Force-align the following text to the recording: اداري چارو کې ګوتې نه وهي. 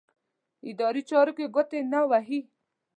اداري 0.69 1.01
چارو 1.09 1.31
کې 1.37 1.45
ګوتې 1.55 1.79
نه 1.91 1.99
وهي. 2.09 2.39